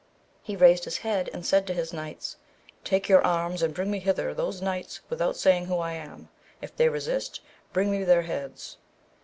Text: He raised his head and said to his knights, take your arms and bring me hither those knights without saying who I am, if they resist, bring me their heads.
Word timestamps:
He 0.41 0.55
raised 0.55 0.85
his 0.85 0.97
head 0.97 1.29
and 1.31 1.45
said 1.45 1.67
to 1.67 1.75
his 1.75 1.93
knights, 1.93 2.37
take 2.83 3.07
your 3.07 3.21
arms 3.23 3.61
and 3.61 3.71
bring 3.71 3.91
me 3.91 3.99
hither 3.99 4.33
those 4.33 4.59
knights 4.59 4.99
without 5.11 5.37
saying 5.37 5.65
who 5.65 5.77
I 5.77 5.91
am, 5.93 6.29
if 6.59 6.75
they 6.75 6.89
resist, 6.89 7.39
bring 7.71 7.91
me 7.91 8.03
their 8.03 8.23
heads. 8.23 8.77